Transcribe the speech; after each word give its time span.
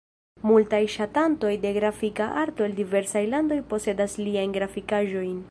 Multaj 0.51 0.79
ŝatantoj 0.93 1.51
de 1.65 1.73
grafika 1.75 2.31
arto 2.45 2.67
el 2.69 2.75
diversaj 2.81 3.23
landoj 3.35 3.61
posedas 3.75 4.19
liajn 4.27 4.59
grafikaĵojn. 4.59 5.39